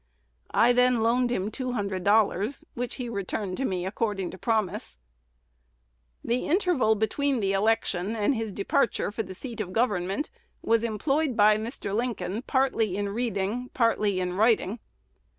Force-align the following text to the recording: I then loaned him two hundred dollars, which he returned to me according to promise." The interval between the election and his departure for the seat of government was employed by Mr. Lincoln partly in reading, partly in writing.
I 0.49 0.73
then 0.73 1.03
loaned 1.03 1.31
him 1.31 1.51
two 1.51 1.73
hundred 1.73 2.03
dollars, 2.03 2.65
which 2.73 2.95
he 2.95 3.07
returned 3.07 3.55
to 3.57 3.65
me 3.65 3.85
according 3.85 4.31
to 4.31 4.37
promise." 4.39 4.97
The 6.23 6.47
interval 6.47 6.95
between 6.95 7.39
the 7.39 7.53
election 7.53 8.15
and 8.15 8.33
his 8.33 8.51
departure 8.51 9.11
for 9.11 9.21
the 9.21 9.35
seat 9.35 9.61
of 9.61 9.73
government 9.73 10.31
was 10.63 10.83
employed 10.83 11.37
by 11.37 11.55
Mr. 11.57 11.95
Lincoln 11.95 12.41
partly 12.41 12.97
in 12.97 13.09
reading, 13.09 13.69
partly 13.75 14.19
in 14.19 14.33
writing. 14.33 14.79